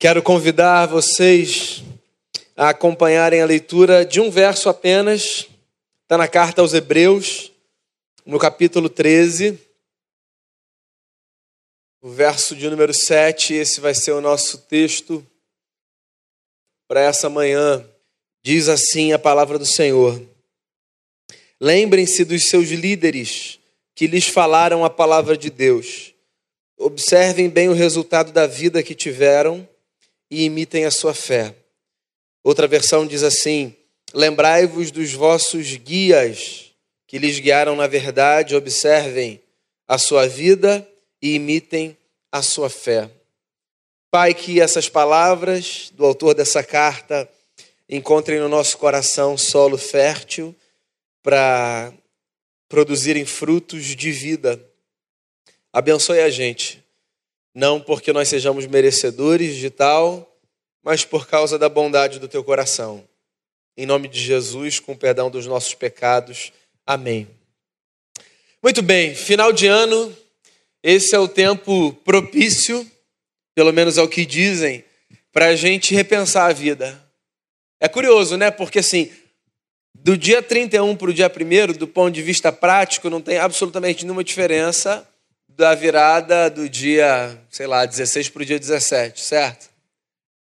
[0.00, 1.82] Quero convidar vocês
[2.56, 5.48] a acompanharem a leitura de um verso apenas,
[6.02, 7.50] está na carta aos Hebreus,
[8.24, 9.58] no capítulo 13,
[12.00, 13.54] o verso de número 7.
[13.54, 15.26] Esse vai ser o nosso texto
[16.86, 17.84] para essa manhã.
[18.40, 20.22] Diz assim a palavra do Senhor:
[21.60, 23.58] Lembrem-se dos seus líderes
[23.96, 26.14] que lhes falaram a palavra de Deus.
[26.78, 29.68] Observem bem o resultado da vida que tiveram
[30.30, 31.54] e imitem a sua fé.
[32.42, 33.74] Outra versão diz assim:
[34.14, 36.72] Lembrai-vos dos vossos guias
[37.06, 39.40] que lhes guiaram na verdade, observem
[39.86, 40.86] a sua vida
[41.20, 41.96] e imitem
[42.30, 43.10] a sua fé.
[44.10, 47.28] Pai, que essas palavras do autor dessa carta
[47.88, 50.54] encontrem no nosso coração solo fértil
[51.22, 51.92] para
[52.68, 54.62] produzirem frutos de vida.
[55.72, 56.82] Abençoe a gente
[57.54, 60.38] não porque nós sejamos merecedores de tal,
[60.82, 63.04] mas por causa da bondade do teu coração.
[63.76, 66.52] Em nome de Jesus, com perdão dos nossos pecados.
[66.86, 67.28] Amém.
[68.62, 70.16] Muito bem, final de ano,
[70.82, 72.90] esse é o tempo propício,
[73.54, 74.84] pelo menos é o que dizem,
[75.32, 77.00] para a gente repensar a vida.
[77.80, 78.50] É curioso, né?
[78.50, 79.12] Porque assim,
[79.94, 84.04] do dia 31 para o dia 1, do ponto de vista prático, não tem absolutamente
[84.04, 85.06] nenhuma diferença
[85.58, 89.68] da virada do dia, sei lá, 16 para o dia 17, certo?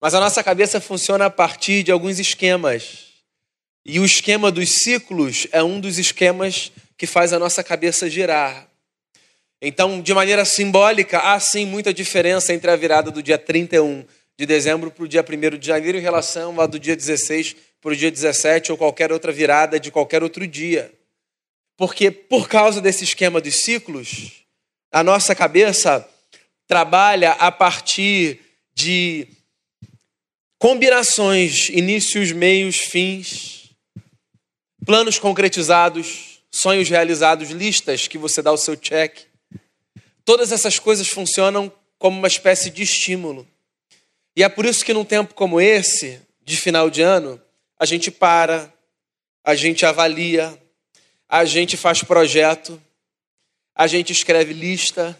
[0.00, 3.08] Mas a nossa cabeça funciona a partir de alguns esquemas.
[3.84, 8.66] E o esquema dos ciclos é um dos esquemas que faz a nossa cabeça girar.
[9.60, 14.06] Então, de maneira simbólica, há sim muita diferença entre a virada do dia 31
[14.38, 17.92] de dezembro para o dia 1 de janeiro em relação à do dia 16 para
[17.92, 20.91] o dia 17 ou qualquer outra virada de qualquer outro dia.
[21.77, 24.44] Porque, por causa desse esquema dos ciclos,
[24.95, 26.09] a nossa cabeça
[26.69, 28.39] trabalha a partir
[28.73, 29.27] de
[30.56, 33.75] combinações, inícios, meios, fins,
[34.87, 39.22] planos concretizados, sonhos realizados, listas que você dá o seu check.
[40.25, 43.44] Todas essas coisas funcionam como uma espécie de estímulo.
[44.37, 47.43] E é por isso que num tempo como esse, de final de ano,
[47.76, 48.72] a gente para,
[49.43, 50.56] a gente avalia,
[51.28, 52.81] a gente faz projeto,
[53.75, 55.19] a gente escreve lista,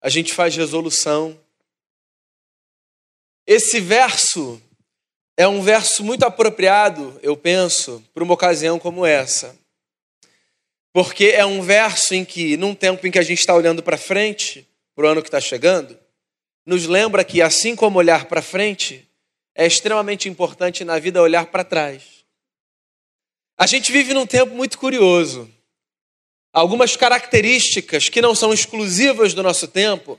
[0.00, 1.38] a gente faz resolução.
[3.46, 4.60] Esse verso
[5.36, 9.56] é um verso muito apropriado, eu penso, para uma ocasião como essa.
[10.92, 13.96] Porque é um verso em que, num tempo em que a gente está olhando para
[13.96, 15.98] frente, para o ano que está chegando,
[16.66, 19.08] nos lembra que, assim como olhar para frente,
[19.54, 22.24] é extremamente importante na vida olhar para trás.
[23.56, 25.50] A gente vive num tempo muito curioso
[26.52, 30.18] algumas características que não são exclusivas do nosso tempo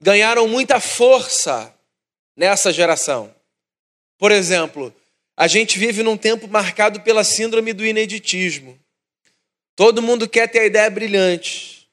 [0.00, 1.74] ganharam muita força
[2.36, 3.34] nessa geração.
[4.18, 4.94] Por exemplo,
[5.36, 8.78] a gente vive num tempo marcado pela síndrome do ineditismo.
[9.76, 11.88] Todo mundo quer ter a ideia brilhante.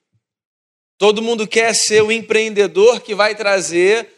[0.97, 4.09] Todo mundo quer ser o empreendedor que vai trazer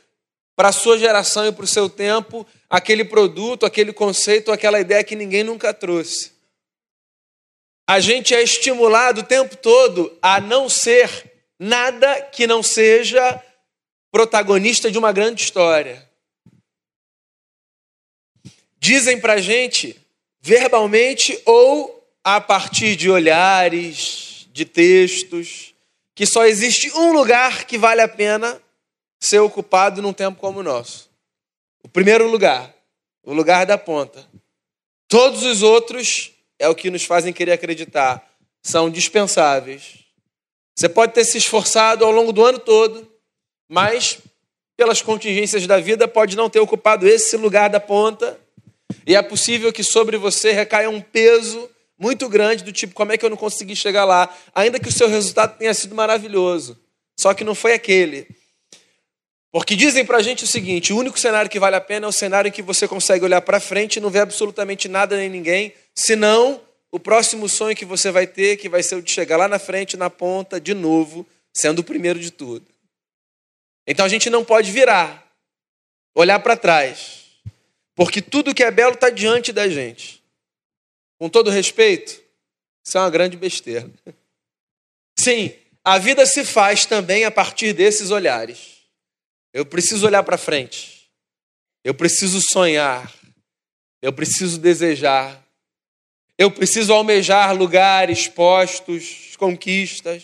[0.56, 5.03] para a sua geração e para o seu tempo aquele produto, aquele conceito, aquela ideia
[5.03, 6.38] que ninguém nunca trouxe
[7.89, 11.09] a gente é estimulado o tempo todo a não ser
[11.57, 13.44] nada que não seja
[14.11, 16.07] protagonista de uma grande história.
[18.77, 20.00] Dizem para gente,
[20.39, 25.73] verbalmente ou a partir de olhares, de textos,
[26.13, 28.61] que só existe um lugar que vale a pena
[29.19, 31.09] ser ocupado num tempo como o nosso.
[31.81, 32.71] O primeiro lugar,
[33.23, 34.29] o lugar da ponta.
[35.07, 38.30] Todos os outros é o que nos fazem querer acreditar,
[38.62, 40.00] são dispensáveis.
[40.75, 43.09] Você pode ter se esforçado ao longo do ano todo,
[43.68, 44.20] mas
[44.78, 48.40] pelas contingências da vida pode não ter ocupado esse lugar da ponta,
[49.06, 53.18] e é possível que sobre você recaia um peso muito grande do tipo como é
[53.18, 56.78] que eu não consegui chegar lá, ainda que o seu resultado tenha sido maravilhoso,
[57.19, 58.28] só que não foi aquele.
[59.52, 62.14] Porque dizem pra gente o seguinte: o único cenário que vale a pena é o
[62.14, 65.74] cenário em que você consegue olhar para frente e não ver absolutamente nada nem ninguém,
[65.96, 66.62] senão
[66.92, 69.60] o próximo sonho que você vai ter, que vai ser o de chegar lá na
[69.60, 72.66] frente, na ponta, de novo, sendo o primeiro de tudo.
[73.88, 75.28] Então a gente não pode virar,
[76.16, 77.25] olhar para trás,
[77.95, 80.24] porque tudo que é belo está diante da gente.
[81.19, 82.22] Com todo respeito,
[82.86, 83.90] isso é uma grande besteira.
[85.19, 85.54] Sim,
[85.84, 88.79] a vida se faz também a partir desses olhares.
[89.54, 91.10] Eu preciso olhar para frente.
[91.84, 93.13] Eu preciso sonhar.
[94.01, 95.44] Eu preciso desejar.
[96.38, 100.24] Eu preciso almejar lugares, postos, conquistas.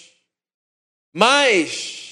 [1.13, 2.05] Mas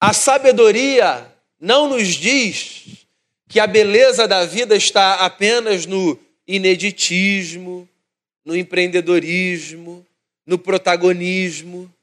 [0.00, 3.06] a sabedoria não nos diz
[3.48, 7.88] que a beleza da vida está apenas no ineditismo,
[8.44, 10.04] no empreendedorismo,
[10.44, 11.93] no protagonismo.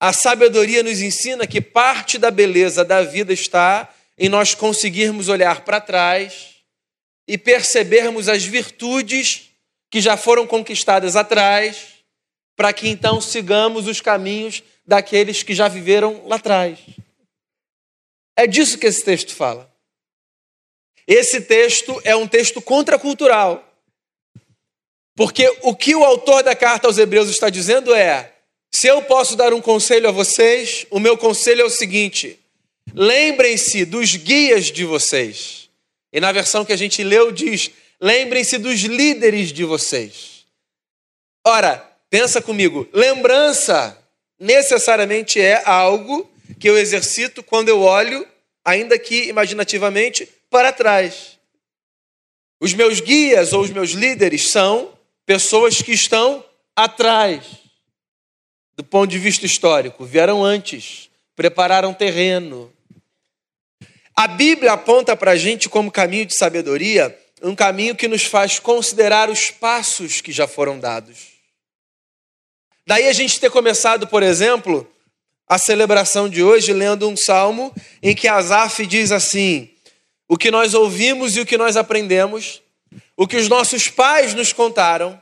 [0.00, 5.62] A sabedoria nos ensina que parte da beleza da vida está em nós conseguirmos olhar
[5.62, 6.56] para trás
[7.28, 9.50] e percebermos as virtudes
[9.90, 12.04] que já foram conquistadas atrás,
[12.56, 16.78] para que então sigamos os caminhos daqueles que já viveram lá atrás.
[18.36, 19.70] É disso que esse texto fala.
[21.06, 23.66] Esse texto é um texto contracultural.
[25.14, 28.32] Porque o que o autor da carta aos Hebreus está dizendo é:
[28.80, 32.40] se eu posso dar um conselho a vocês, o meu conselho é o seguinte:
[32.94, 35.68] lembrem-se dos guias de vocês.
[36.10, 40.46] E na versão que a gente leu diz: lembrem-se dos líderes de vocês.
[41.46, 44.02] Ora, pensa comigo, lembrança
[44.38, 48.26] necessariamente é algo que eu exercito quando eu olho,
[48.64, 51.38] ainda que imaginativamente, para trás.
[52.58, 54.90] Os meus guias ou os meus líderes são
[55.26, 56.42] pessoas que estão
[56.74, 57.44] atrás,
[58.80, 62.72] do ponto de vista histórico, vieram antes, prepararam terreno.
[64.16, 68.58] A Bíblia aponta para a gente como caminho de sabedoria um caminho que nos faz
[68.58, 71.28] considerar os passos que já foram dados.
[72.86, 74.90] Daí a gente ter começado, por exemplo,
[75.46, 79.68] a celebração de hoje lendo um salmo em que Asaf diz assim:
[80.26, 82.62] O que nós ouvimos e o que nós aprendemos,
[83.14, 85.20] o que os nossos pais nos contaram,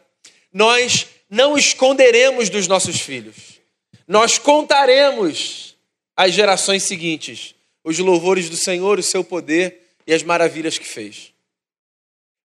[0.52, 3.60] nós não esconderemos dos nossos filhos.
[4.06, 5.76] Nós contaremos
[6.16, 7.54] às gerações seguintes
[7.84, 11.32] os louvores do Senhor, o seu poder e as maravilhas que fez.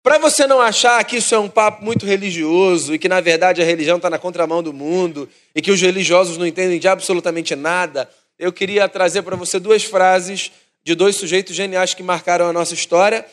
[0.03, 3.61] Para você não achar que isso é um papo muito religioso e que, na verdade,
[3.61, 7.55] a religião está na contramão do mundo e que os religiosos não entendem de absolutamente
[7.55, 10.51] nada, eu queria trazer para você duas frases
[10.83, 13.27] de dois sujeitos geniais que marcaram a nossa história.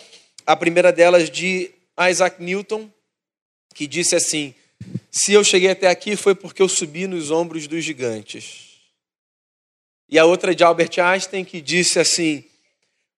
[0.45, 1.71] A primeira delas de
[2.09, 2.89] Isaac Newton,
[3.73, 4.53] que disse assim:
[5.11, 8.67] Se eu cheguei até aqui foi porque eu subi nos ombros dos gigantes.
[10.09, 12.45] E a outra de Albert Einstein, que disse assim: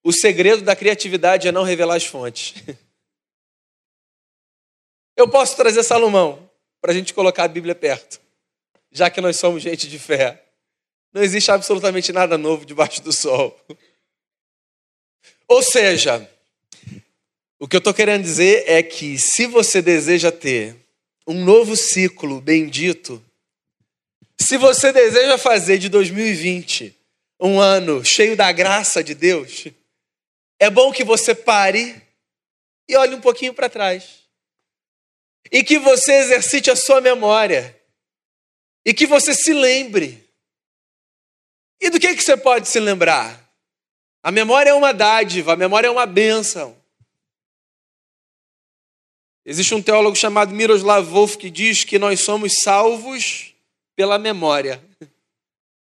[0.03, 2.55] O segredo da criatividade é não revelar as fontes.
[5.15, 8.21] Eu posso trazer Salomão para a gente colocar a Bíblia perto,
[8.89, 10.41] já que nós somos gente de fé.
[11.11, 13.59] Não existe absolutamente nada novo debaixo do sol.
[15.45, 16.25] Ou seja,
[17.59, 20.77] o que eu estou querendo dizer é que se você deseja ter
[21.29, 23.23] um novo ciclo bendito,
[24.41, 26.95] se você deseja fazer de 2020
[27.39, 29.67] um ano cheio da graça de Deus,
[30.59, 32.01] é bom que você pare
[32.87, 34.23] e olhe um pouquinho para trás
[35.51, 37.79] e que você exercite a sua memória
[38.83, 40.27] e que você se lembre.
[41.79, 43.39] E do que, que você pode se lembrar?
[44.23, 46.75] A memória é uma dádiva, a memória é uma bênção.
[49.49, 53.55] Existe um teólogo chamado Miroslav Wolf que diz que nós somos salvos
[53.95, 54.79] pela memória.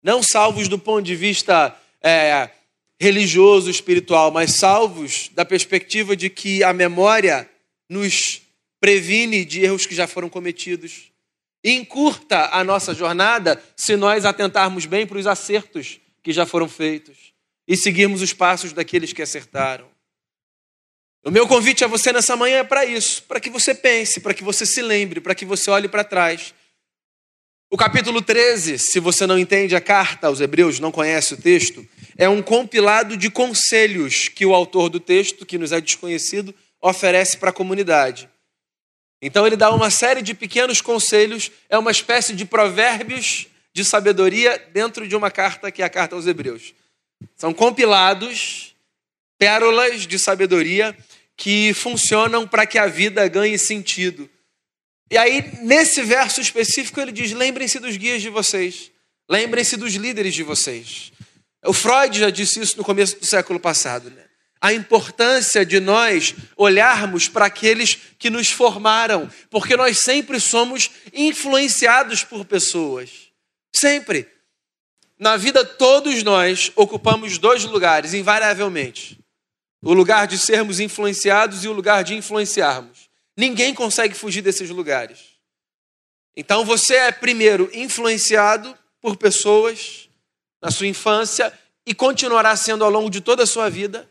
[0.04, 2.52] Não salvos do ponto de vista é,
[3.02, 7.50] religioso, espiritual, mas salvos da perspectiva de que a memória
[7.90, 8.44] nos
[8.80, 11.12] previne de erros que já foram cometidos,
[11.64, 17.34] encurta a nossa jornada se nós atentarmos bem para os acertos que já foram feitos
[17.68, 19.97] e seguirmos os passos daqueles que acertaram.
[21.26, 24.34] O meu convite a você nessa manhã é para isso, para que você pense, para
[24.34, 26.54] que você se lembre, para que você olhe para trás.
[27.70, 31.86] O capítulo 13, se você não entende a carta aos Hebreus, não conhece o texto,
[32.18, 37.36] é um compilado de conselhos que o autor do texto, que nos é desconhecido, oferece
[37.38, 38.30] para a comunidade.
[39.22, 44.58] Então ele dá uma série de pequenos conselhos, é uma espécie de provérbios de sabedoria
[44.72, 46.74] dentro de uma carta que é a carta aos Hebreus.
[47.36, 48.76] São compilados
[49.38, 50.96] pérolas de sabedoria
[51.36, 54.30] que funcionam para que a vida ganhe sentido.
[55.10, 58.92] E aí, nesse verso específico, ele diz: lembrem-se dos guias de vocês,
[59.30, 61.12] lembrem-se dos líderes de vocês.
[61.66, 64.10] O Freud já disse isso no começo do século passado.
[64.10, 64.28] Né?
[64.62, 72.24] a importância de nós olharmos para aqueles que nos formaram, porque nós sempre somos influenciados
[72.24, 73.28] por pessoas.
[73.74, 74.28] Sempre.
[75.20, 79.20] Na vida, todos nós ocupamos dois lugares, invariavelmente:
[79.82, 83.10] o lugar de sermos influenciados e o lugar de influenciarmos.
[83.36, 85.38] Ninguém consegue fugir desses lugares.
[86.36, 90.10] Então, você é, primeiro, influenciado por pessoas
[90.62, 91.54] na sua infância
[91.86, 94.10] e continuará sendo ao longo de toda a sua vida.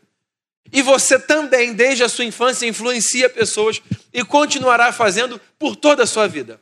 [0.71, 3.81] E você também, desde a sua infância, influencia pessoas
[4.13, 6.59] e continuará fazendo por toda a sua vida.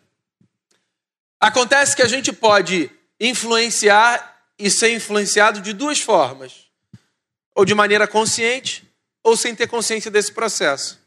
[1.40, 6.66] Acontece que a gente pode influenciar e ser influenciado de duas formas:
[7.54, 8.86] ou de maneira consciente
[9.26, 11.02] ou sem ter consciência desse processo.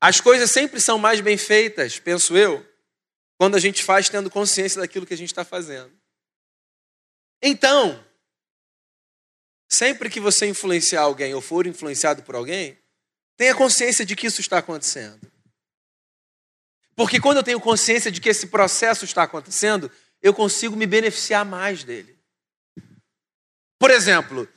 [0.00, 2.64] As coisas sempre são mais bem feitas, penso eu,
[3.36, 5.92] quando a gente faz tendo consciência daquilo que a gente está fazendo.
[7.42, 8.02] Então,
[9.68, 12.78] sempre que você influenciar alguém ou for influenciado por alguém,
[13.36, 15.20] tenha consciência de que isso está acontecendo.
[16.94, 19.90] Porque quando eu tenho consciência de que esse processo está acontecendo,
[20.22, 22.16] eu consigo me beneficiar mais dele.
[23.80, 24.48] Por exemplo,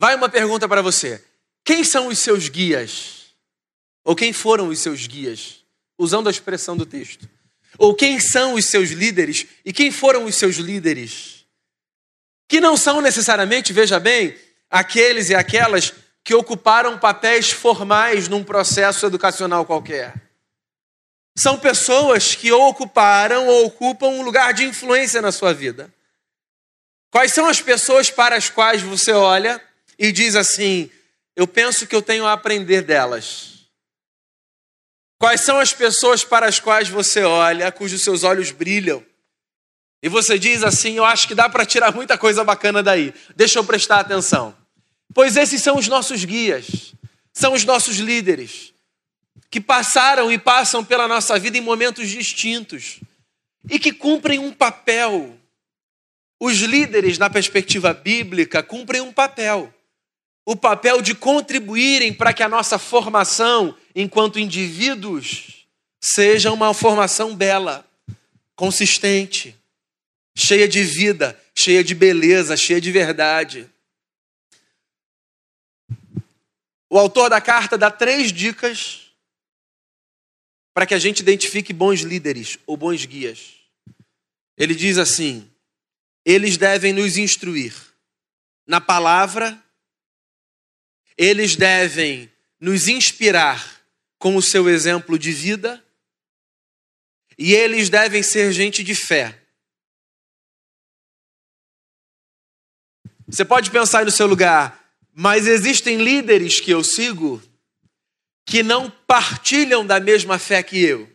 [0.00, 1.22] vai uma pergunta para você:
[1.62, 3.34] quem são os seus guias?
[4.02, 5.62] Ou quem foram os seus guias?
[5.98, 7.28] Usando a expressão do texto.
[7.78, 11.44] Ou quem são os seus líderes e quem foram os seus líderes?
[12.48, 14.36] Que não são necessariamente, veja bem,
[14.70, 15.92] aqueles e aquelas
[16.24, 20.14] que ocuparam papéis formais num processo educacional qualquer.
[21.38, 25.92] São pessoas que ocuparam ou ocupam um lugar de influência na sua vida.
[27.10, 29.62] Quais são as pessoas para as quais você olha
[30.00, 30.90] e diz assim:
[31.36, 33.68] Eu penso que eu tenho a aprender delas?
[35.18, 39.04] Quais são as pessoas para as quais você olha, cujos seus olhos brilham?
[40.02, 43.12] E você diz assim: Eu acho que dá para tirar muita coisa bacana daí.
[43.36, 44.56] Deixa eu prestar atenção.
[45.12, 46.94] Pois esses são os nossos guias,
[47.32, 48.72] são os nossos líderes,
[49.50, 53.00] que passaram e passam pela nossa vida em momentos distintos
[53.68, 55.36] e que cumprem um papel.
[56.42, 59.70] Os líderes, na perspectiva bíblica, cumprem um papel
[60.50, 65.64] o papel de contribuírem para que a nossa formação enquanto indivíduos
[66.00, 67.88] seja uma formação bela,
[68.56, 69.56] consistente,
[70.36, 73.70] cheia de vida, cheia de beleza, cheia de verdade.
[76.88, 79.12] O autor da carta dá três dicas
[80.74, 83.54] para que a gente identifique bons líderes ou bons guias.
[84.58, 85.48] Ele diz assim:
[86.24, 87.72] eles devem nos instruir
[88.66, 89.56] na palavra
[91.22, 93.84] eles devem nos inspirar
[94.18, 95.84] com o seu exemplo de vida
[97.36, 99.38] e eles devem ser gente de fé.
[103.28, 107.42] Você pode pensar no seu lugar, mas existem líderes que eu sigo
[108.46, 111.06] que não partilham da mesma fé que eu.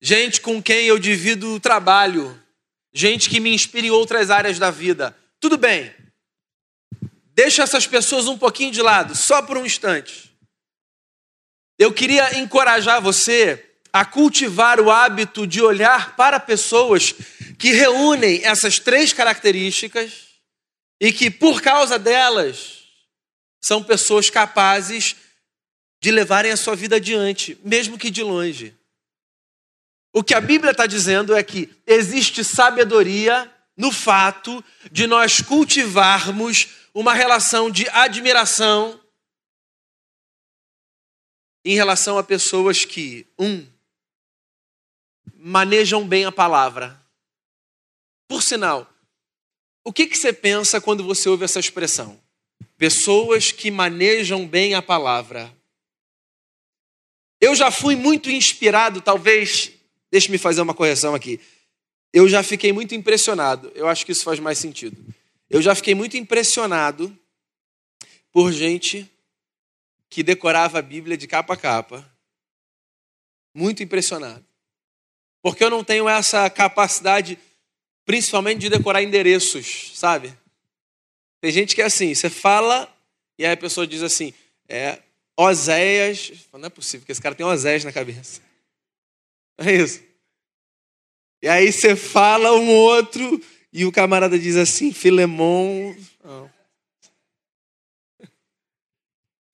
[0.00, 2.40] Gente com quem eu divido o trabalho,
[2.92, 5.16] gente que me inspira em outras áreas da vida.
[5.40, 6.01] Tudo bem.
[7.34, 10.36] Deixa essas pessoas um pouquinho de lado, só por um instante.
[11.78, 17.14] Eu queria encorajar você a cultivar o hábito de olhar para pessoas
[17.58, 20.28] que reúnem essas três características
[21.00, 22.84] e que, por causa delas,
[23.60, 25.16] são pessoas capazes
[26.02, 28.74] de levarem a sua vida adiante, mesmo que de longe.
[30.12, 36.81] O que a Bíblia está dizendo é que existe sabedoria no fato de nós cultivarmos
[36.94, 39.00] uma relação de admiração
[41.64, 43.66] em relação a pessoas que, um,
[45.36, 47.00] manejam bem a palavra.
[48.28, 48.88] Por sinal,
[49.84, 52.20] o que, que você pensa quando você ouve essa expressão?
[52.76, 55.52] Pessoas que manejam bem a palavra.
[57.40, 59.72] Eu já fui muito inspirado, talvez,
[60.10, 61.40] deixe-me fazer uma correção aqui.
[62.12, 63.72] Eu já fiquei muito impressionado.
[63.74, 64.96] Eu acho que isso faz mais sentido.
[65.52, 67.14] Eu já fiquei muito impressionado
[68.32, 69.06] por gente
[70.08, 72.10] que decorava a Bíblia de capa a capa.
[73.52, 74.42] Muito impressionado.
[75.42, 77.38] Porque eu não tenho essa capacidade,
[78.06, 80.34] principalmente de decorar endereços, sabe?
[81.38, 82.90] Tem gente que é assim, você fala
[83.36, 84.32] e aí a pessoa diz assim,
[84.66, 85.00] é
[85.36, 86.32] Oséias.
[86.50, 88.40] Não é possível, que esse cara tem Oséias na cabeça.
[89.58, 90.02] É isso.
[91.42, 93.38] E aí você fala um outro
[93.72, 95.94] e o camarada diz assim, Filemon.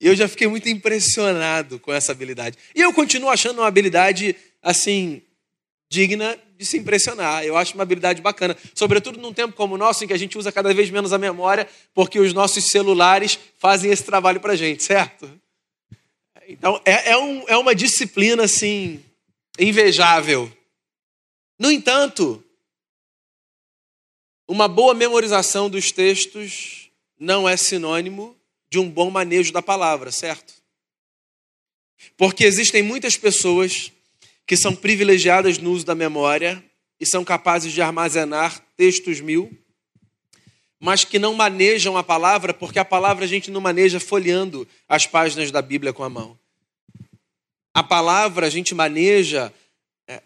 [0.01, 2.57] E eu já fiquei muito impressionado com essa habilidade.
[2.75, 5.21] E eu continuo achando uma habilidade, assim,
[5.89, 7.45] digna de se impressionar.
[7.45, 8.57] Eu acho uma habilidade bacana.
[8.75, 11.17] Sobretudo num tempo como o nosso, em que a gente usa cada vez menos a
[11.17, 15.29] memória, porque os nossos celulares fazem esse trabalho pra gente, certo?
[16.47, 19.03] Então, é, é, um, é uma disciplina, assim,
[19.57, 20.51] invejável.
[21.57, 22.43] No entanto,
[24.49, 26.89] uma boa memorização dos textos
[27.19, 28.35] não é sinônimo
[28.67, 30.55] de um bom manejo da palavra, certo?
[32.17, 33.91] Porque existem muitas pessoas
[34.47, 36.63] que são privilegiadas no uso da memória
[36.99, 39.55] e são capazes de armazenar textos mil,
[40.79, 45.05] mas que não manejam a palavra, porque a palavra a gente não maneja folheando as
[45.05, 46.39] páginas da Bíblia com a mão.
[47.71, 49.53] A palavra a gente maneja
[50.07, 50.23] é,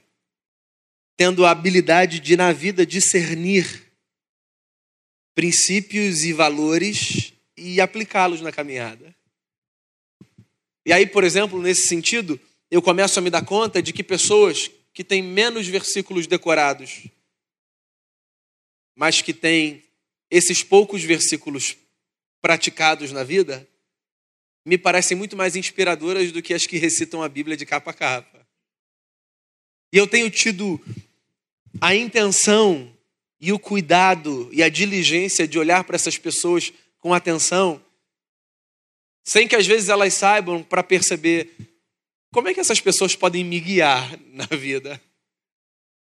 [1.18, 3.84] tendo a habilidade de, na vida, discernir
[5.36, 9.16] princípios e valores e aplicá-los na caminhada.
[10.86, 14.70] E aí, por exemplo, nesse sentido, eu começo a me dar conta de que pessoas
[14.94, 17.08] que têm menos versículos decorados,
[18.96, 19.84] mas que têm
[20.30, 21.78] esses poucos versículos
[22.42, 23.68] praticados na vida,
[24.66, 27.94] me parecem muito mais inspiradoras do que as que recitam a Bíblia de capa a
[27.94, 28.48] capa.
[29.92, 30.82] E eu tenho tido
[31.80, 32.93] a intenção
[33.46, 37.84] e o cuidado e a diligência de olhar para essas pessoas com atenção,
[39.22, 41.54] sem que às vezes elas saibam para perceber
[42.32, 45.00] como é que essas pessoas podem me guiar na vida.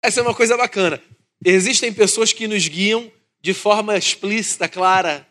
[0.02, 1.04] Essa é uma coisa bacana.
[1.44, 5.28] Existem pessoas que nos guiam de forma explícita, clara.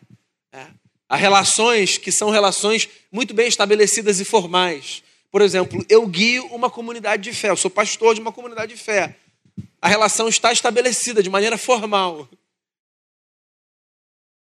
[0.53, 0.71] Né?
[1.09, 5.01] Há relações que são relações muito bem estabelecidas e formais.
[5.31, 8.79] Por exemplo, eu guio uma comunidade de fé, eu sou pastor de uma comunidade de
[8.79, 9.17] fé.
[9.83, 12.29] A relação está estabelecida de maneira formal.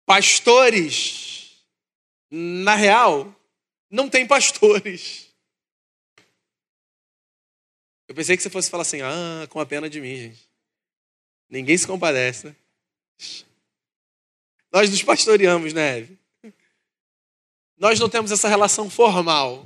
[0.05, 1.65] Pastores,
[2.29, 3.35] na real,
[3.89, 5.33] não tem pastores.
[8.07, 10.47] Eu pensei que você fosse falar assim, ah, com a pena de mim, gente.
[11.49, 12.55] Ninguém se compadece, né?
[14.71, 16.19] Nós nos pastoreamos, né, Eve?
[17.75, 19.65] Nós não temos essa relação formal.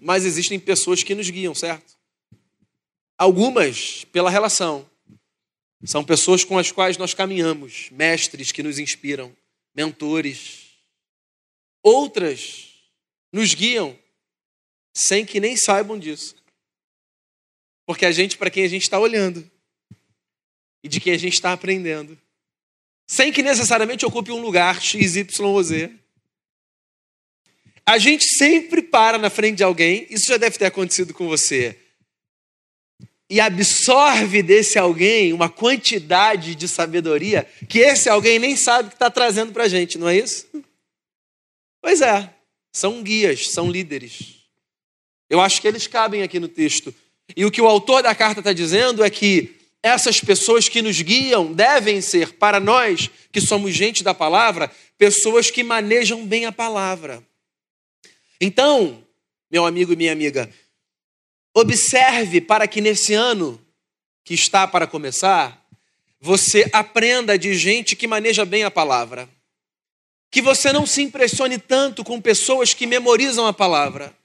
[0.00, 1.97] Mas existem pessoas que nos guiam, certo?
[3.18, 4.88] Algumas pela relação.
[5.84, 9.36] São pessoas com as quais nós caminhamos, mestres que nos inspiram,
[9.74, 10.68] mentores.
[11.82, 12.68] Outras
[13.32, 13.98] nos guiam
[14.96, 16.36] sem que nem saibam disso.
[17.84, 19.48] Porque a gente, para quem a gente está olhando
[20.82, 22.16] e de quem a gente está aprendendo,
[23.08, 25.92] sem que necessariamente ocupe um lugar X, Y ou Z.
[27.84, 31.87] A gente sempre para na frente de alguém, isso já deve ter acontecido com você
[33.30, 39.10] e absorve desse alguém uma quantidade de sabedoria que esse alguém nem sabe que está
[39.10, 40.46] trazendo para a gente, não é isso?
[41.82, 42.30] Pois é,
[42.72, 44.36] são guias, são líderes.
[45.28, 46.94] Eu acho que eles cabem aqui no texto.
[47.36, 51.00] E o que o autor da carta está dizendo é que essas pessoas que nos
[51.00, 56.52] guiam devem ser, para nós que somos gente da palavra, pessoas que manejam bem a
[56.52, 57.22] palavra.
[58.40, 59.04] Então,
[59.50, 60.50] meu amigo e minha amiga,
[61.60, 63.60] Observe para que nesse ano
[64.24, 65.66] que está para começar,
[66.20, 69.28] você aprenda de gente que maneja bem a palavra.
[70.30, 74.16] Que você não se impressione tanto com pessoas que memorizam a palavra,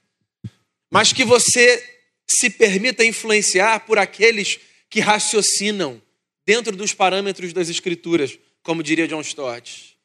[0.92, 1.82] mas que você
[2.24, 6.00] se permita influenciar por aqueles que raciocinam
[6.46, 9.98] dentro dos parâmetros das Escrituras, como diria John Stott.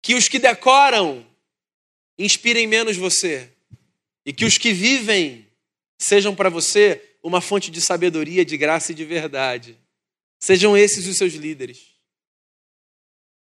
[0.00, 1.26] Que os que decoram
[2.18, 3.50] inspirem menos você,
[4.24, 5.45] e que os que vivem
[5.98, 9.76] sejam para você uma fonte de sabedoria, de graça e de verdade.
[10.40, 11.96] Sejam esses os seus líderes.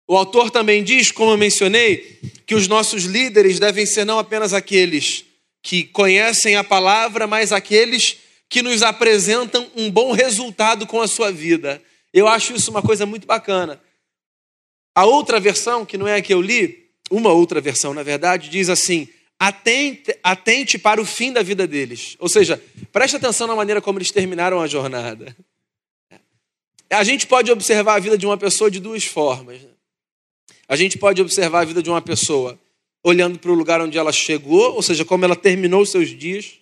[0.07, 4.53] O autor também diz, como eu mencionei, que os nossos líderes devem ser não apenas
[4.53, 5.25] aqueles
[5.63, 11.31] que conhecem a palavra, mas aqueles que nos apresentam um bom resultado com a sua
[11.31, 11.81] vida.
[12.13, 13.81] Eu acho isso uma coisa muito bacana.
[14.93, 18.47] A outra versão, que não é a que eu li, uma outra versão, na verdade,
[18.47, 22.15] diz assim: atente, atente para o fim da vida deles.
[22.19, 25.35] Ou seja, preste atenção na maneira como eles terminaram a jornada.
[26.89, 29.61] A gente pode observar a vida de uma pessoa de duas formas.
[30.67, 32.59] A gente pode observar a vida de uma pessoa
[33.03, 36.53] olhando para o lugar onde ela chegou, ou seja, como ela terminou os seus dias.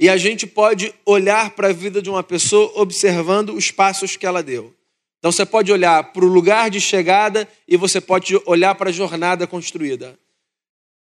[0.00, 4.24] E a gente pode olhar para a vida de uma pessoa observando os passos que
[4.24, 4.74] ela deu.
[5.18, 8.92] Então você pode olhar para o lugar de chegada e você pode olhar para a
[8.92, 10.16] jornada construída.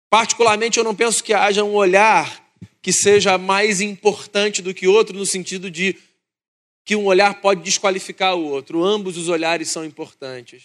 [0.10, 2.48] Particularmente, eu não penso que haja um olhar
[2.82, 5.96] que seja mais importante do que outro, no sentido de
[6.86, 8.84] que um olhar pode desqualificar o outro.
[8.84, 10.64] Ambos os olhares são importantes.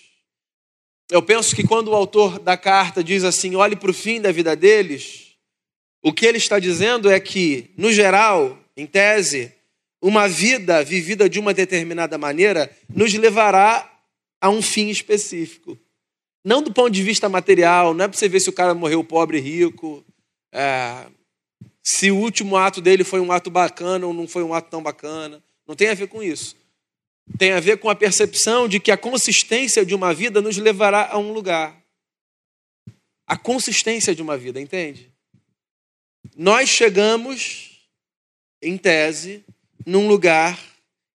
[1.10, 4.32] Eu penso que quando o autor da carta diz assim: olhe para o fim da
[4.32, 5.36] vida deles,
[6.02, 9.52] o que ele está dizendo é que, no geral, em tese,
[10.00, 13.90] uma vida vivida de uma determinada maneira nos levará
[14.40, 15.78] a um fim específico.
[16.44, 19.02] Não do ponto de vista material, não é para você ver se o cara morreu
[19.02, 20.04] pobre, rico,
[20.52, 21.06] é,
[21.82, 24.82] se o último ato dele foi um ato bacana ou não foi um ato tão
[24.82, 25.42] bacana.
[25.66, 26.54] Não tem a ver com isso.
[27.38, 31.08] Tem a ver com a percepção de que a consistência de uma vida nos levará
[31.10, 31.82] a um lugar.
[33.26, 35.10] A consistência de uma vida, entende?
[36.36, 37.80] Nós chegamos,
[38.60, 39.44] em tese,
[39.86, 40.58] num lugar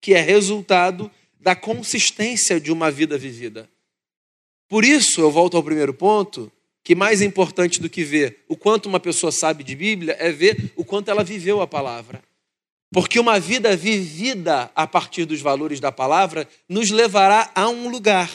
[0.02, 3.70] que é resultado da consistência de uma vida vivida.
[4.70, 6.50] Por isso, eu volto ao primeiro ponto,
[6.84, 10.72] que mais importante do que ver o quanto uma pessoa sabe de Bíblia é ver
[10.76, 12.24] o quanto ela viveu a palavra.
[12.92, 18.32] Porque uma vida vivida a partir dos valores da palavra nos levará a um lugar.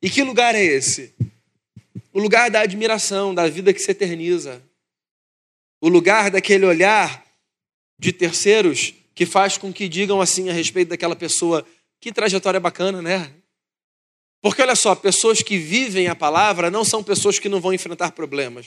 [0.00, 1.14] E que lugar é esse?
[2.12, 4.62] o lugar da admiração, da vida que se eterniza.
[5.80, 7.24] O lugar daquele olhar
[7.98, 11.66] de terceiros que faz com que digam assim a respeito daquela pessoa:
[12.00, 13.32] que trajetória bacana, né?
[14.42, 18.10] Porque olha só, pessoas que vivem a palavra não são pessoas que não vão enfrentar
[18.10, 18.66] problemas,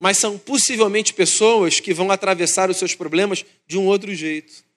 [0.00, 4.68] mas são possivelmente pessoas que vão atravessar os seus problemas de um outro jeito.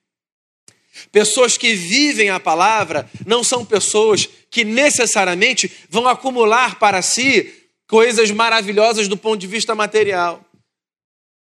[1.12, 7.54] Pessoas que vivem a palavra não são pessoas que necessariamente vão acumular para si
[7.88, 10.44] coisas maravilhosas do ponto de vista material.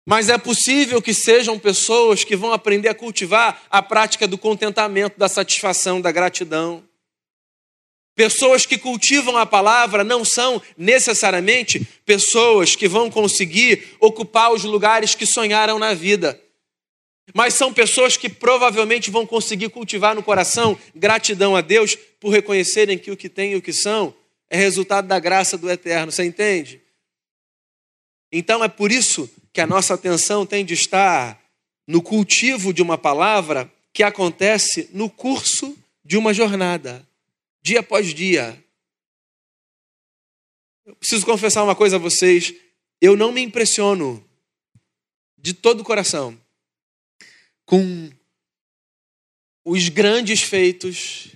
[0.06, 5.18] Mas é possível que sejam pessoas que vão aprender a cultivar a prática do contentamento,
[5.18, 6.87] da satisfação, da gratidão.
[8.18, 15.14] Pessoas que cultivam a palavra não são necessariamente pessoas que vão conseguir ocupar os lugares
[15.14, 16.36] que sonharam na vida.
[17.32, 22.98] Mas são pessoas que provavelmente vão conseguir cultivar no coração gratidão a Deus por reconhecerem
[22.98, 24.12] que o que têm e o que são
[24.50, 26.10] é resultado da graça do eterno.
[26.10, 26.80] Você entende?
[28.32, 31.40] Então é por isso que a nossa atenção tem de estar
[31.86, 37.06] no cultivo de uma palavra que acontece no curso de uma jornada
[37.68, 38.64] dia após dia.
[40.86, 42.54] Eu preciso confessar uma coisa a vocês:
[43.00, 44.26] eu não me impressiono
[45.36, 46.38] de todo o coração
[47.66, 48.10] com
[49.64, 51.28] os grandes feitos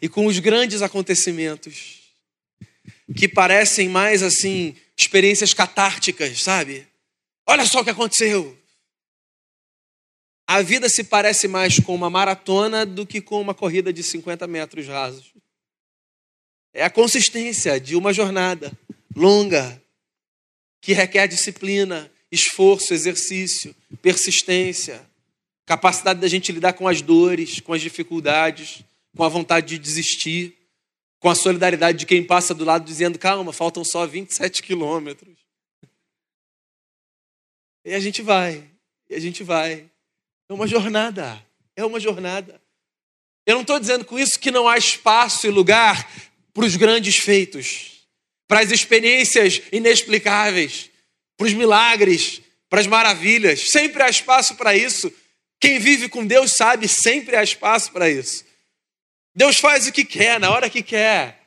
[0.00, 2.00] e com os grandes acontecimentos
[3.16, 6.86] que parecem mais assim experiências catárticas, sabe?
[7.44, 8.56] Olha só o que aconteceu.
[10.46, 14.46] A vida se parece mais com uma maratona do que com uma corrida de 50
[14.46, 15.32] metros rasos.
[16.72, 18.72] É a consistência de uma jornada
[19.14, 19.80] longa,
[20.80, 25.06] que requer disciplina, esforço, exercício, persistência,
[25.66, 28.82] capacidade da gente lidar com as dores, com as dificuldades,
[29.16, 30.56] com a vontade de desistir,
[31.20, 35.36] com a solidariedade de quem passa do lado dizendo: calma, faltam só 27 quilômetros.
[37.84, 38.68] E a gente vai,
[39.10, 39.88] e a gente vai.
[40.48, 41.44] É uma jornada,
[41.76, 42.60] é uma jornada.
[43.44, 46.08] Eu não estou dizendo com isso que não há espaço e lugar
[46.54, 48.06] para os grandes feitos,
[48.46, 50.90] para as experiências inexplicáveis,
[51.36, 53.70] para os milagres, para as maravilhas.
[53.70, 55.12] Sempre há espaço para isso.
[55.60, 58.44] Quem vive com Deus sabe, sempre há espaço para isso.
[59.34, 61.40] Deus faz o que quer, na hora que quer.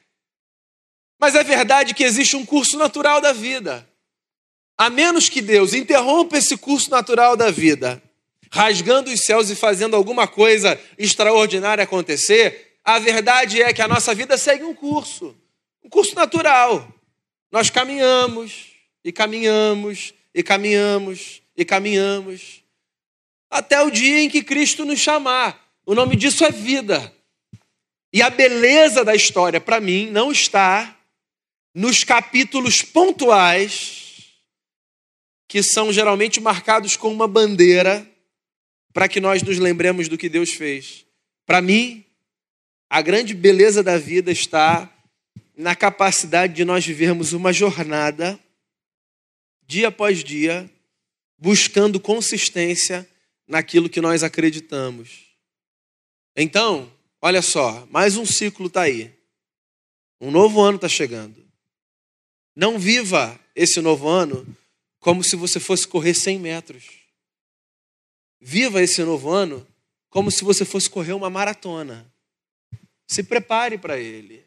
[1.20, 3.88] Mas é verdade que existe um curso natural da vida.
[4.78, 8.02] A menos que Deus interrompa esse curso natural da vida,
[8.52, 14.14] rasgando os céus e fazendo alguma coisa extraordinária acontecer, a verdade é que a nossa
[14.14, 15.36] vida segue um curso,
[15.84, 16.88] um curso natural.
[17.52, 18.68] Nós caminhamos
[19.04, 22.64] e caminhamos e caminhamos e caminhamos
[23.50, 25.68] até o dia em que Cristo nos chamar.
[25.84, 27.12] O nome disso é vida.
[28.14, 30.96] E a beleza da história, para mim, não está
[31.74, 34.36] nos capítulos pontuais,
[35.48, 38.10] que são geralmente marcados com uma bandeira,
[38.94, 41.06] para que nós nos lembremos do que Deus fez.
[41.46, 42.05] Para mim,
[42.90, 44.92] a grande beleza da vida está
[45.58, 48.40] na capacidade de nós vivermos uma jornada,
[49.66, 50.70] dia após dia,
[51.38, 53.08] buscando consistência
[53.48, 55.26] naquilo que nós acreditamos.
[56.36, 59.14] Então, olha só, mais um ciclo está aí.
[60.20, 61.46] Um novo ano está chegando.
[62.56, 64.46] Não viva esse novo ano
[65.00, 66.86] como se você fosse correr 100 metros.
[68.40, 69.66] Viva esse novo ano
[70.10, 72.12] como se você fosse correr uma maratona.
[73.08, 74.46] Se prepare para ele.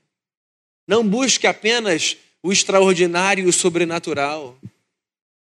[0.86, 4.58] Não busque apenas o extraordinário e o sobrenatural.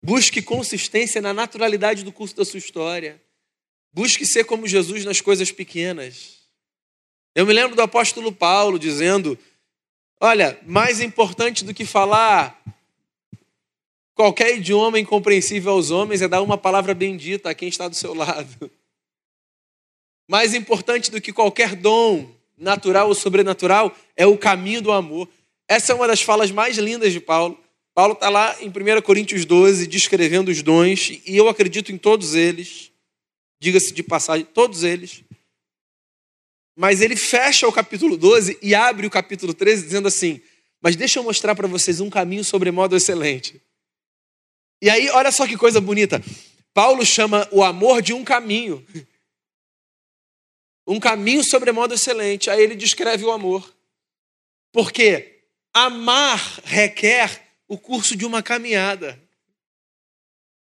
[0.02, 3.20] Busque consistência na naturalidade do curso da sua história.
[3.92, 6.38] Busque ser como Jesus nas coisas pequenas.
[7.34, 9.38] Eu me lembro do apóstolo Paulo dizendo:
[10.20, 12.60] Olha, mais importante do que falar
[14.14, 18.12] qualquer idioma incompreensível aos homens é dar uma palavra bendita a quem está do seu
[18.12, 18.70] lado.
[20.28, 25.28] Mais importante do que qualquer dom natural ou sobrenatural, é o caminho do amor.
[25.66, 27.58] Essa é uma das falas mais lindas de Paulo.
[27.94, 32.34] Paulo está lá em 1 Coríntios 12, descrevendo os dons, e eu acredito em todos
[32.34, 32.92] eles,
[33.58, 35.24] diga-se de passagem, todos eles.
[36.76, 40.40] Mas ele fecha o capítulo 12 e abre o capítulo 13 dizendo assim:
[40.80, 43.60] Mas deixa eu mostrar para vocês um caminho sobremodo excelente.
[44.82, 46.22] E aí, olha só que coisa bonita.
[46.72, 48.84] Paulo chama o amor de um caminho
[50.86, 52.50] um caminho sobremodo excelente.
[52.50, 53.74] Aí ele descreve o amor.
[54.72, 59.20] Porque amar requer o curso de uma caminhada.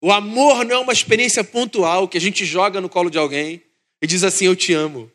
[0.01, 3.61] O amor não é uma experiência pontual que a gente joga no colo de alguém
[4.01, 5.11] e diz assim: Eu te amo.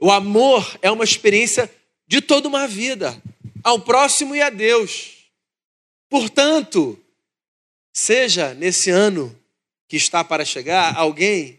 [0.00, 1.70] O amor é uma experiência
[2.06, 3.20] de toda uma vida,
[3.62, 5.16] ao próximo e a Deus.
[6.08, 6.98] Portanto,
[7.92, 9.36] seja nesse ano
[9.88, 11.58] que está para chegar alguém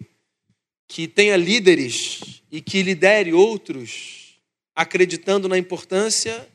[0.90, 4.40] que tenha líderes e que lidere outros,
[4.76, 6.50] acreditando na importância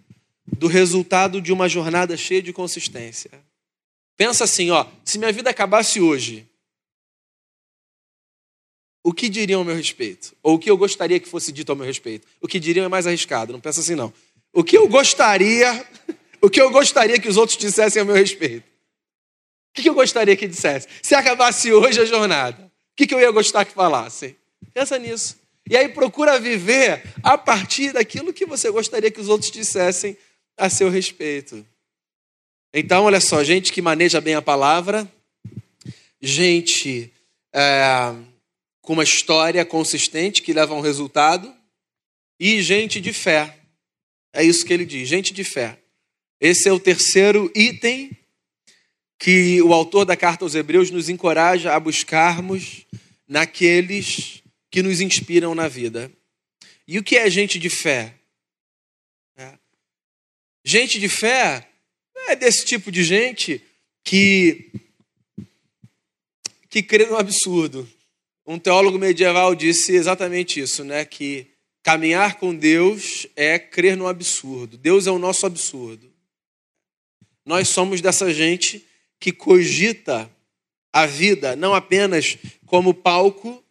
[0.44, 3.30] do resultado de uma jornada cheia de consistência.
[4.16, 6.46] Pensa assim, ó, se minha vida acabasse hoje,
[9.04, 10.34] o que diriam a meu respeito?
[10.42, 12.26] Ou o que eu gostaria que fosse dito a meu respeito?
[12.40, 14.12] O que diriam é mais arriscado, não pensa assim não.
[14.52, 15.86] O que eu gostaria,
[16.42, 18.66] o que eu gostaria que os outros dissessem a meu respeito?
[19.76, 20.88] O que eu gostaria que dissesse?
[21.02, 24.36] Se acabasse hoje a jornada, o que eu ia gostar que falasse?
[24.72, 25.36] Pensa nisso.
[25.68, 30.16] E aí procura viver a partir daquilo que você gostaria que os outros dissessem
[30.56, 31.66] a seu respeito.
[32.72, 35.10] Então, olha só, gente que maneja bem a palavra,
[36.20, 37.12] gente
[37.52, 38.14] é,
[38.82, 41.54] com uma história consistente que leva a um resultado,
[42.38, 43.58] e gente de fé.
[44.32, 45.78] É isso que ele diz, gente de fé.
[46.40, 48.10] Esse é o terceiro item
[49.24, 52.84] que o autor da carta aos Hebreus nos encoraja a buscarmos
[53.26, 56.12] naqueles que nos inspiram na vida.
[56.86, 58.12] E o que é gente de fé?
[59.34, 59.54] É.
[60.62, 61.66] Gente de fé
[62.28, 63.62] é desse tipo de gente
[64.04, 64.70] que
[66.68, 67.90] que crê no absurdo.
[68.46, 71.02] Um teólogo medieval disse exatamente isso, né?
[71.02, 71.46] Que
[71.82, 74.76] caminhar com Deus é crer no absurdo.
[74.76, 76.12] Deus é o nosso absurdo.
[77.42, 78.84] Nós somos dessa gente
[79.18, 80.30] que cogita
[80.92, 83.62] a vida não apenas como palco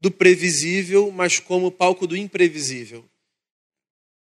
[0.00, 3.04] do previsível, mas como palco do imprevisível.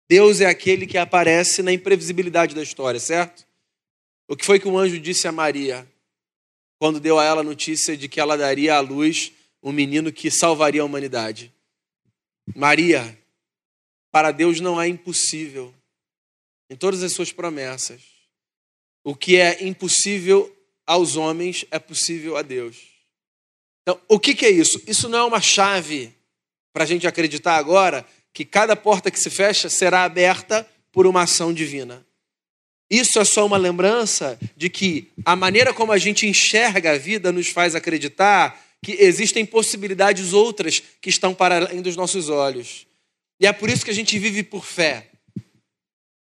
[0.09, 3.47] Deus é aquele que aparece na imprevisibilidade da história, certo?
[4.29, 5.87] O que foi que um anjo disse a Maria
[6.79, 10.31] quando deu a ela a notícia de que ela daria à luz um menino que
[10.31, 11.53] salvaria a humanidade?
[12.55, 13.19] Maria,
[14.11, 15.75] para Deus não é impossível
[16.69, 18.12] em todas as suas promessas.
[19.05, 20.55] O que é impossível
[20.87, 22.77] aos homens é possível a Deus.
[23.83, 24.81] Então, o que, que é isso?
[24.87, 26.13] Isso não é uma chave
[26.73, 31.23] para a gente acreditar agora que cada porta que se fecha será aberta por uma
[31.23, 32.05] ação divina.
[32.91, 37.33] Isso é só uma lembrança de que a maneira como a gente enxerga a vida
[37.33, 42.87] nos faz acreditar que existem possibilidades outras que estão para além dos nossos olhos.
[43.41, 45.09] E é por isso que a gente vive por fé.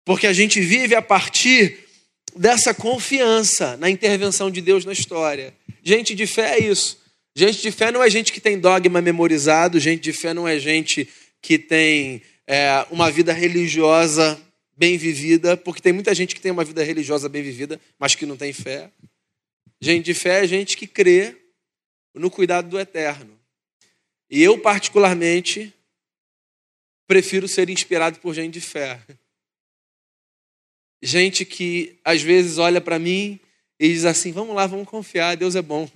[0.04, 1.85] Porque a gente vive a partir
[2.36, 5.54] dessa confiança na intervenção de Deus na história.
[5.84, 7.00] Gente de fé é isso.
[7.36, 10.58] Gente de fé não é gente que tem dogma memorizado, gente de fé não é
[10.60, 11.08] gente
[11.42, 14.40] que tem é, uma vida religiosa
[14.78, 18.26] bem vivida, porque tem muita gente que tem uma vida religiosa bem vivida, mas que
[18.26, 18.90] não tem fé.
[19.82, 21.36] Gente de fé é gente que crê
[22.14, 23.38] no cuidado do eterno.
[24.30, 25.74] E eu, particularmente,
[27.08, 29.00] prefiro ser inspirado por gente de fé.
[31.06, 33.40] Gente que às vezes olha para mim
[33.80, 35.88] e diz assim: vamos lá, vamos confiar, Deus é bom.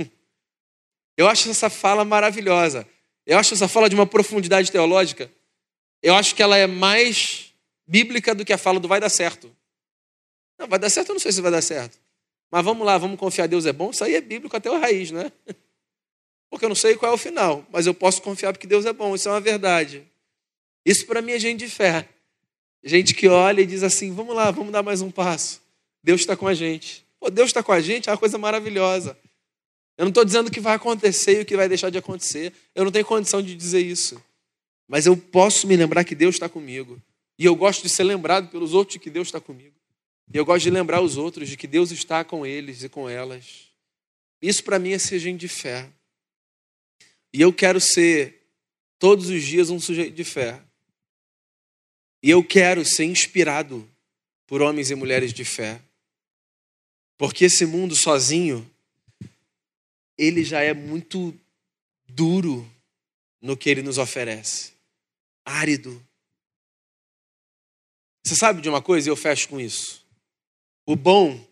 [1.17, 2.87] Eu acho essa fala maravilhosa.
[3.25, 5.29] Eu acho essa fala de uma profundidade teológica.
[6.01, 7.51] Eu acho que ela é mais
[7.87, 9.51] bíblica do que a fala do vai dar certo.
[10.59, 11.99] Não, vai dar certo, eu não sei se vai dar certo.
[12.51, 13.89] Mas vamos lá, vamos confiar, Deus é bom.
[13.89, 15.31] Isso aí é bíblico até o raiz, né?
[16.51, 18.93] Porque eu não sei qual é o final, mas eu posso confiar porque Deus é
[18.93, 19.15] bom.
[19.15, 20.07] Isso é uma verdade.
[20.85, 22.07] Isso para mim é gente de fé.
[22.83, 25.61] Gente que olha e diz assim: vamos lá, vamos dar mais um passo.
[26.03, 27.05] Deus está com a gente.
[27.19, 29.17] Pô, Deus está com a gente é uma coisa maravilhosa.
[29.97, 32.53] Eu não estou dizendo o que vai acontecer e o que vai deixar de acontecer.
[32.73, 34.21] Eu não tenho condição de dizer isso.
[34.87, 37.01] Mas eu posso me lembrar que Deus está comigo.
[37.37, 39.75] E eu gosto de ser lembrado pelos outros de que Deus está comigo.
[40.33, 43.09] E eu gosto de lembrar os outros de que Deus está com eles e com
[43.09, 43.67] elas.
[44.41, 45.89] Isso para mim é ser gente de fé.
[47.33, 48.41] E eu quero ser
[48.97, 50.61] todos os dias um sujeito de fé.
[52.21, 53.89] E eu quero ser inspirado
[54.45, 55.81] por homens e mulheres de fé.
[57.17, 58.69] Porque esse mundo sozinho,
[60.17, 61.37] ele já é muito
[62.07, 62.69] duro
[63.41, 64.73] no que ele nos oferece.
[65.45, 66.05] Árido.
[68.23, 69.09] Você sabe de uma coisa?
[69.09, 70.05] Eu fecho com isso.
[70.85, 71.45] O bom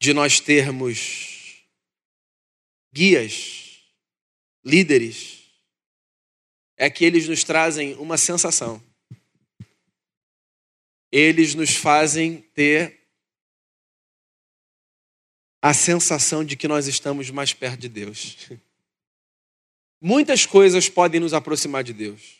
[0.00, 1.64] de nós termos
[2.92, 3.80] guias,
[4.64, 5.44] líderes,
[6.76, 8.82] é que eles nos trazem uma sensação.
[11.18, 13.00] Eles nos fazem ter
[15.62, 18.50] a sensação de que nós estamos mais perto de Deus.
[19.98, 22.36] Muitas coisas podem nos aproximar de Deus.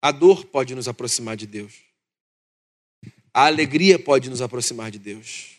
[0.00, 1.74] A dor pode nos aproximar de Deus.
[3.34, 5.56] A alegria pode nos aproximar de Deus.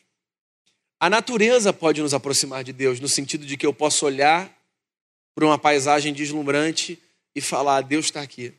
[0.98, 4.50] A natureza pode nos aproximar de Deus, no sentido de que eu posso olhar
[5.36, 6.98] para uma paisagem deslumbrante
[7.36, 8.54] e falar: Deus está aqui.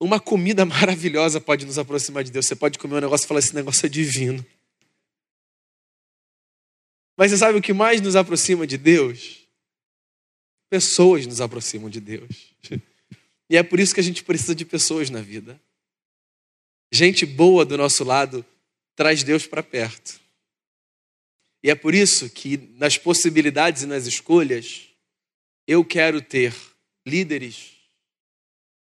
[0.00, 2.46] Uma comida maravilhosa pode nos aproximar de Deus.
[2.46, 4.44] Você pode comer um negócio e falar: esse negócio é divino.
[7.16, 9.46] Mas você sabe o que mais nos aproxima de Deus?
[10.68, 12.54] Pessoas nos aproximam de Deus.
[13.48, 15.60] E é por isso que a gente precisa de pessoas na vida.
[16.92, 18.44] Gente boa do nosso lado
[18.94, 20.20] traz Deus para perto.
[21.62, 24.88] E é por isso que nas possibilidades e nas escolhas,
[25.66, 26.54] eu quero ter
[27.06, 27.72] líderes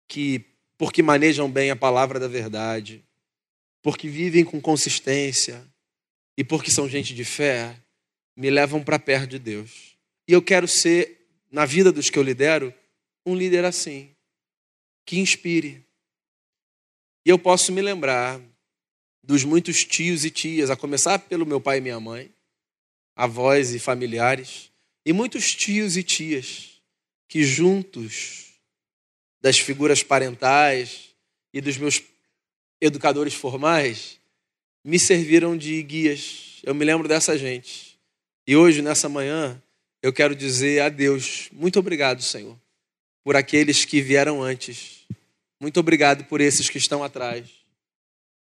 [0.09, 0.45] que,
[0.81, 3.05] porque manejam bem a palavra da verdade,
[3.83, 5.63] porque vivem com consistência
[6.39, 7.77] e porque são gente de fé,
[8.35, 9.95] me levam para perto de Deus.
[10.27, 12.73] E eu quero ser, na vida dos que eu lidero,
[13.27, 14.09] um líder assim,
[15.05, 15.85] que inspire.
[17.27, 18.41] E eu posso me lembrar
[19.23, 22.33] dos muitos tios e tias, a começar pelo meu pai e minha mãe,
[23.15, 24.73] avós e familiares,
[25.05, 26.81] e muitos tios e tias
[27.29, 28.50] que juntos
[29.41, 31.11] das figuras parentais
[31.53, 32.03] e dos meus
[32.81, 34.19] educadores formais
[34.85, 36.61] me serviram de guias.
[36.63, 37.99] Eu me lembro dessa gente.
[38.47, 39.63] E hoje, nessa manhã,
[40.03, 42.59] eu quero dizer a Deus: muito obrigado, Senhor,
[43.23, 45.07] por aqueles que vieram antes.
[45.61, 47.49] Muito obrigado por esses que estão atrás.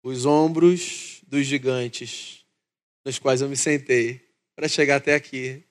[0.04, 2.46] Os ombros dos gigantes
[3.04, 4.22] nos quais eu me sentei
[4.56, 5.64] para chegar até aqui.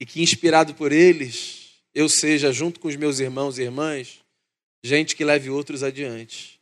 [0.00, 4.20] E que, inspirado por eles, eu seja, junto com os meus irmãos e irmãs,
[4.82, 6.60] gente que leve outros adiante.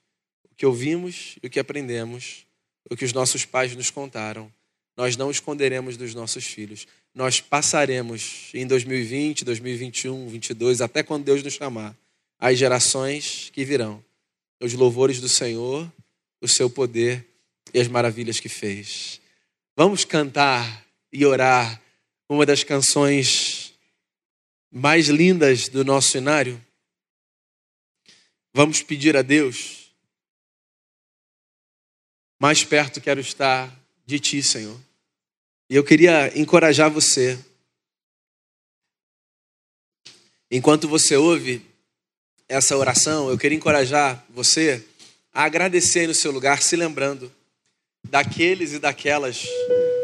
[0.50, 2.46] O que ouvimos e o que aprendemos,
[2.90, 4.52] o que os nossos pais nos contaram,
[4.96, 6.86] nós não esconderemos dos nossos filhos.
[7.14, 11.96] Nós passaremos em 2020, 2021, 2022, até quando Deus nos chamar,
[12.38, 14.02] as gerações que virão,
[14.60, 15.90] os louvores do Senhor,
[16.40, 17.26] o seu poder
[17.72, 19.20] e as maravilhas que fez.
[19.76, 21.80] Vamos cantar e orar
[22.28, 23.74] uma das canções
[24.72, 26.60] mais lindas do nosso cenário?
[28.56, 29.90] Vamos pedir a Deus.
[32.40, 33.70] Mais perto quero estar
[34.06, 34.80] de Ti, Senhor.
[35.68, 37.38] E eu queria encorajar você.
[40.50, 41.60] Enquanto você ouve
[42.48, 44.82] essa oração, eu queria encorajar você
[45.34, 47.30] a agradecer no seu lugar, se lembrando
[48.04, 49.44] daqueles e daquelas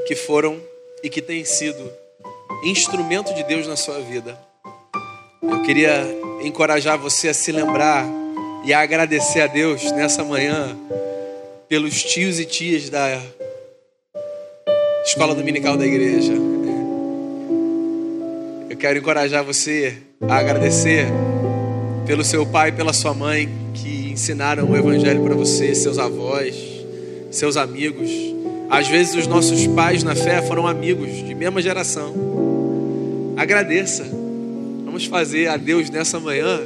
[0.07, 0.63] que foram
[1.03, 1.91] e que têm sido
[2.65, 4.39] instrumento de Deus na sua vida.
[5.41, 6.05] Eu queria
[6.43, 8.21] encorajar você a se lembrar
[8.65, 10.77] e agradecer a Deus nessa manhã
[11.69, 13.21] pelos tios e tias da
[15.05, 16.33] escola dominical da igreja.
[18.71, 19.97] Eu quero encorajar você
[20.29, 21.07] a agradecer
[22.07, 26.55] pelo seu pai e pela sua mãe que ensinaram o evangelho para você, seus avós,
[27.31, 28.11] seus amigos.
[28.71, 32.15] Às vezes os nossos pais na fé foram amigos de mesma geração.
[33.37, 34.05] Agradeça.
[34.85, 36.61] Vamos fazer a Deus nessa manhã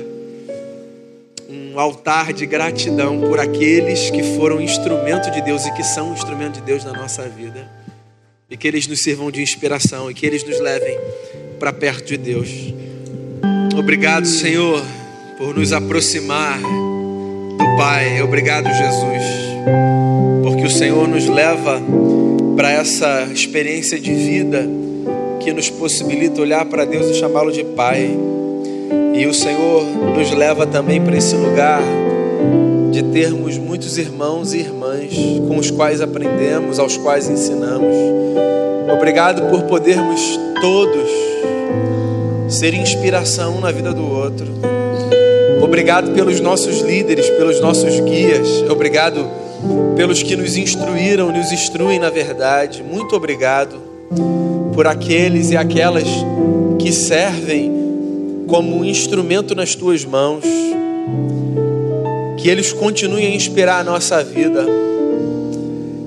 [1.77, 6.55] um altar de gratidão por aqueles que foram instrumento de Deus e que são instrumento
[6.55, 7.71] de Deus na nossa vida.
[8.49, 10.99] E que eles nos sirvam de inspiração e que eles nos levem
[11.59, 12.49] para perto de Deus.
[13.77, 14.83] Obrigado, Senhor,
[15.37, 18.23] por nos aproximar do Pai.
[18.23, 19.25] Obrigado, Jesus,
[20.45, 21.79] porque o Senhor nos leva
[22.57, 24.67] para essa experiência de vida
[25.41, 28.17] que nos possibilita olhar para Deus e chamá-lo de Pai.
[29.17, 29.83] E o Senhor
[30.15, 31.81] nos leva também para esse lugar
[32.93, 35.15] de termos muitos irmãos e irmãs
[35.49, 37.97] com os quais aprendemos, aos quais ensinamos.
[38.93, 41.09] Obrigado por podermos todos
[42.49, 44.47] ser inspiração na vida do outro.
[45.63, 48.65] Obrigado pelos nossos líderes, pelos nossos guias.
[48.71, 49.27] Obrigado
[49.97, 52.83] pelos que nos instruíram, nos instruem na verdade.
[52.83, 53.77] Muito obrigado
[54.75, 56.09] por aqueles e aquelas
[56.79, 57.86] que servem
[58.47, 60.45] como um instrumento nas tuas mãos.
[62.39, 64.65] Que eles continuem a inspirar a nossa vida.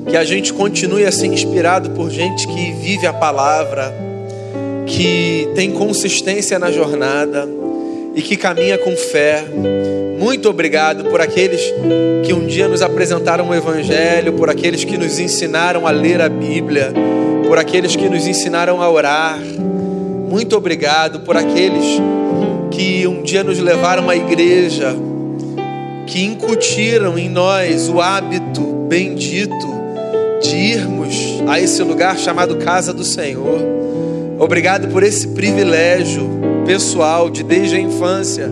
[0.08, 3.94] Que a gente continue a ser inspirado por gente que vive a palavra,
[4.86, 7.48] que tem consistência na jornada
[8.16, 9.44] e que caminha com fé.
[10.20, 11.62] Muito obrigado por aqueles
[12.26, 16.28] que um dia nos apresentaram o Evangelho, por aqueles que nos ensinaram a ler a
[16.28, 16.92] Bíblia,
[17.48, 19.40] por aqueles que nos ensinaram a orar.
[20.30, 22.02] Muito obrigado por aqueles
[22.72, 24.96] que um dia nos levaram à igreja,
[26.06, 29.68] que incutiram em nós o hábito bendito
[30.42, 33.60] de irmos a esse lugar chamado Casa do Senhor.
[34.40, 36.30] Obrigado por esse privilégio
[36.66, 38.50] pessoal de desde a infância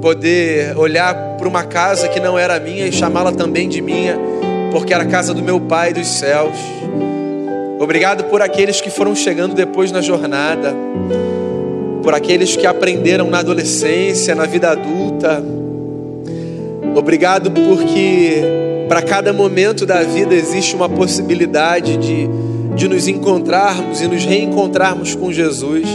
[0.00, 4.16] poder olhar para uma casa que não era minha e chamá-la também de minha,
[4.70, 6.56] porque era a casa do meu Pai dos céus.
[7.80, 10.74] Obrigado por aqueles que foram chegando depois na jornada
[12.02, 15.42] por aqueles que aprenderam na adolescência, na vida adulta.
[16.94, 18.42] Obrigado porque
[18.88, 22.28] para cada momento da vida existe uma possibilidade de
[22.76, 25.88] de nos encontrarmos e nos reencontrarmos com Jesus.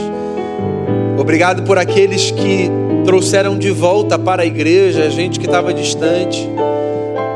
[1.17, 2.69] Obrigado por aqueles que
[3.05, 6.49] trouxeram de volta para a igreja a gente que estava distante.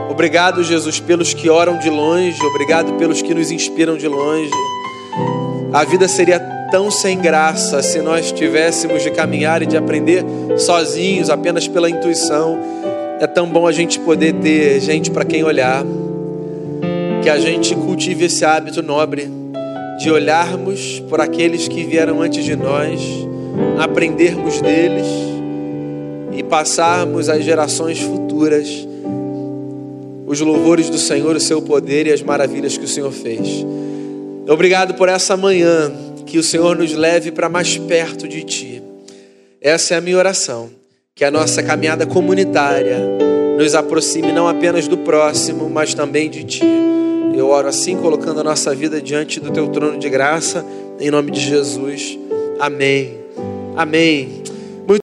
[0.09, 2.41] Obrigado, Jesus, pelos que oram de longe.
[2.43, 4.51] Obrigado pelos que nos inspiram de longe.
[5.71, 6.39] A vida seria
[6.71, 10.23] tão sem graça se nós tivéssemos de caminhar e de aprender
[10.57, 12.57] sozinhos, apenas pela intuição.
[13.19, 15.83] É tão bom a gente poder ter gente para quem olhar.
[17.23, 19.29] Que a gente cultive esse hábito nobre
[19.97, 22.99] de olharmos por aqueles que vieram antes de nós,
[23.79, 25.07] aprendermos deles
[26.33, 28.85] e passarmos às gerações futuras
[30.27, 33.65] os louvores do Senhor, o seu poder e as maravilhas que o Senhor fez.
[34.47, 35.91] Obrigado por essa manhã,
[36.25, 38.83] que o Senhor nos leve para mais perto de Ti.
[39.61, 40.69] Essa é a minha oração,
[41.13, 42.99] que a nossa caminhada comunitária
[43.57, 46.65] nos aproxime não apenas do próximo, mas também de Ti.
[47.35, 50.65] Eu oro assim, colocando a nossa vida diante do Teu trono de graça,
[50.99, 52.17] em nome de Jesus.
[52.59, 53.17] Amém.
[53.75, 54.44] Amém.